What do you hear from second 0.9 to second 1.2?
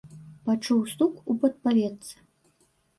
стук